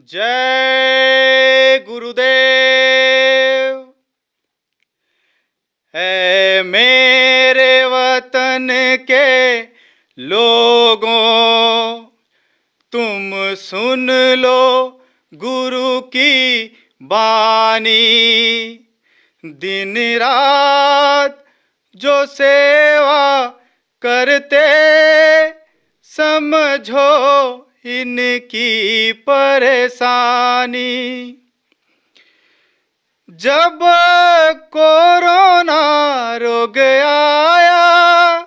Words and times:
जय 0.00 1.84
गुरुदेव। 1.88 3.92
है 5.94 6.62
मेरे 6.62 7.84
वतन 7.84 8.68
के 9.10 9.62
लोगों, 10.18 12.06
तुम 12.92 13.54
सुन 13.54 14.34
लो 14.38 15.02
गुरु 15.34 16.00
की 16.00 16.76
बानी 17.02 17.98
दिन 19.44 19.98
रात 19.98 21.44
जो 21.96 22.26
सेवा 22.26 23.46
करते, 24.02 24.66
समझो 26.02 27.64
इनकी 27.86 29.12
परेशानी। 29.12 31.34
जब 33.30 33.78
कोरोना 34.72 36.36
रोग 36.36 36.78
आया, 36.78 38.46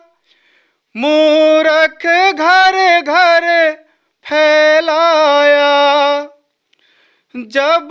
मूरख 0.97 2.35
घर 2.35 3.01
घर 3.01 3.77
फैलाया। 4.25 6.27
जब 7.35 7.89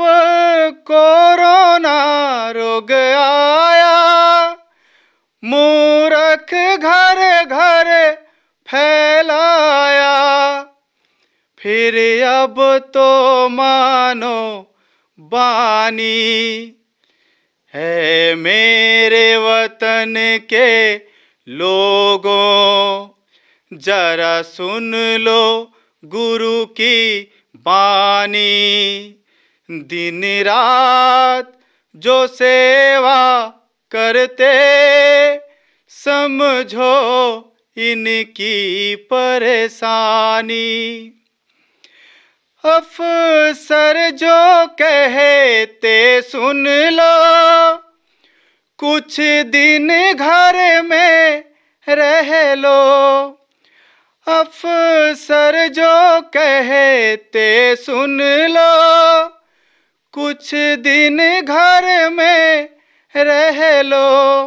कोरोना 0.86 2.50
रोग 2.50 2.92
आया, 2.92 4.56
मूरख 5.44 6.78
घर 6.78 7.44
घर 7.44 8.16
फैलाया। 8.68 9.09
फिर 11.60 12.24
अब 12.24 12.78
तो 12.94 13.48
मानो 13.48 14.74
बानी 15.18 16.72
है 17.74 18.34
मेरे 18.34 19.36
वतन 19.36 20.14
के 20.42 20.96
लोगों, 21.48 23.08
जरा 23.72 24.42
सुन 24.42 24.94
लो 25.20 25.72
गुरु 26.04 26.64
की 26.66 27.20
बानी। 27.56 29.14
दिन 29.70 30.24
रात 30.24 31.58
जो 31.96 32.26
सेवा 32.26 33.48
करते, 33.90 34.52
समझो 35.88 36.92
इनकी 37.76 38.94
परेशानी। 38.94 40.66
अफसर 42.64 44.10
जो 44.10 44.66
कहते 44.66 46.22
सुन 46.22 46.64
लो। 46.68 47.76
कुछ 48.78 49.20
दिन 49.42 50.12
घर 50.12 50.82
में 50.82 51.44
रह 51.88 52.54
लो। 52.54 53.26
अफसर 54.28 55.68
जो 55.68 56.20
कहते 56.20 57.76
सुन 57.76 58.18
लो। 58.50 59.26
कुछ 60.12 60.54
दिन 60.54 61.40
घर 61.40 62.10
में 62.10 62.68
रह 63.16 63.82
लो। 63.82 64.46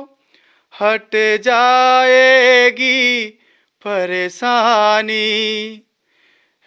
हट 0.81 1.39
जाएगी 1.41 3.27
परेशानी। 3.85 5.81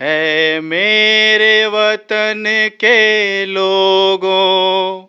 है 0.00 0.60
मेरे 0.60 1.66
वतन 1.66 2.70
के 2.74 3.46
लोगों। 3.46 5.06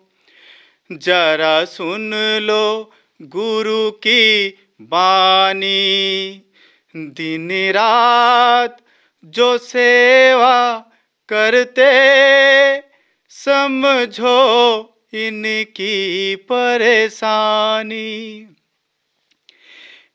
जरा 0.92 1.64
सुन 1.64 2.38
लो 2.42 2.92
गुरु 3.22 3.90
की 3.90 4.54
बानी। 4.80 6.42
दिन 6.96 7.50
रात 7.50 8.76
जो 9.24 9.58
सेवा 9.58 10.84
करते, 11.28 12.82
समझो 13.28 14.94
इनकी 15.12 16.36
परेशानी। 16.36 18.46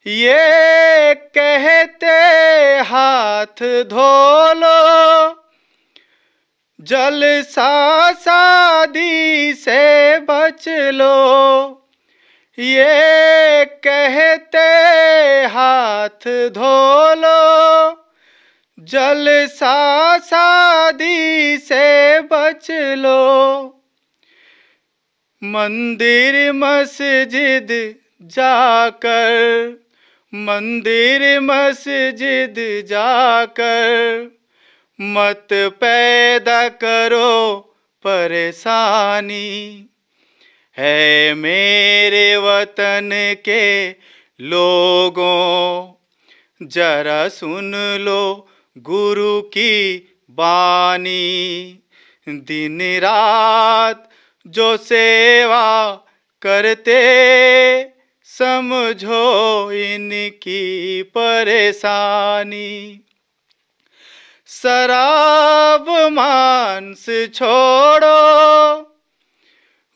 ये 0.05 1.13
कहते 1.37 2.07
हाथ 2.87 3.61
धो 3.83 4.53
लो 4.53 4.79
जल 6.79 7.21
सा 7.41 8.11
शादी 8.11 9.53
से 9.53 10.19
बच 10.19 10.67
लो। 10.93 11.89
ये 12.57 13.65
कहते 13.83 14.65
हाथ 15.53 16.27
धो 16.51 17.13
लो 17.13 17.39
जल 18.77 19.47
सा 19.51 20.17
शादी 20.17 21.57
से 21.57 22.19
बच 22.31 22.67
लो। 22.97 23.63
मंदिर 25.41 26.51
मस्जिद 26.53 27.71
जाकर 28.21 29.82
मंदिर 30.35 31.39
मस्जिद 31.39 32.55
जाकर 32.87 34.31
मत 35.01 35.47
पैदा 35.53 36.69
करो 36.69 37.59
परेशानी। 38.03 39.85
है 40.77 41.33
मेरे 41.33 42.37
वतन 42.37 43.09
के 43.45 43.89
लोगों, 44.41 45.93
जरा 46.63 47.29
सुन 47.29 47.97
लो 47.99 48.49
गुरु 48.77 49.41
की 49.41 49.97
बानी। 50.29 51.79
दिन 52.29 52.81
रात 52.81 54.09
जो 54.47 54.77
सेवा 54.77 55.93
करते 56.41 57.92
समझो 58.25 59.71
इनकी 59.71 61.03
परेशानी। 61.03 62.99
शराब 64.47 65.89
मांस 65.89 67.05
छोड़ो, 67.35 68.19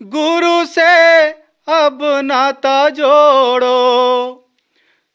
गुरु 0.03 0.65
से 0.65 1.29
अब 1.67 1.99
नाता 2.23 2.89
जोड़ो। 2.89 3.77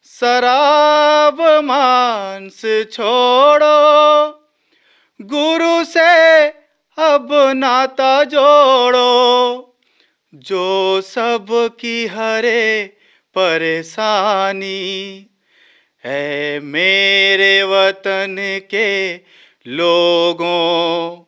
शराब 0.05 1.43
मांस 1.65 2.63
छोड़ो, 2.93 4.29
गुरु 5.23 5.85
से 5.85 6.49
अब 6.99 7.29
नाता 7.57 8.25
जोड़ो। 8.25 9.69
जो 10.35 11.01
सब 11.01 11.47
की 11.81 12.07
हरे 12.07 13.02
परेशानी 13.35 15.27
है 16.05 16.61
मेरे 16.61 17.63
वतन 17.63 18.37
के 18.71 19.15
लोगों। 19.67 21.25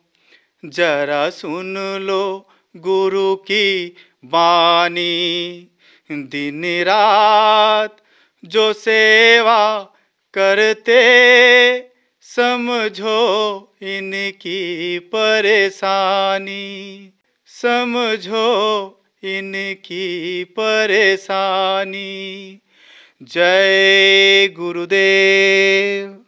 जरा 0.65 1.29
सुन 1.29 1.77
लो 2.01 2.49
गुरु 2.77 3.35
की 3.35 3.95
बानी 4.25 5.67
दिन 6.11 6.65
रात 6.65 7.97
जो 8.45 8.73
सेवा 8.73 9.83
करते, 10.33 11.01
समझो 12.21 13.19
इनकी 13.81 14.99
परेशानी। 14.99 16.65
समझो 17.47 18.45
इनकी 19.25 20.43
परेशानी। 20.43 22.59
जय 23.23 24.53
गुरुदेव। 24.57 26.24